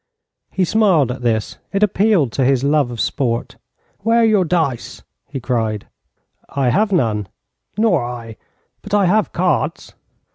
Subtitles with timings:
[0.49, 1.59] He smiled at this.
[1.71, 3.57] It appealed to his love of sport.
[3.99, 5.85] 'Where are your dice?' he cried.
[6.49, 7.27] 'I have none.'
[7.77, 8.37] 'Nor I.
[8.81, 9.93] But I have cards.'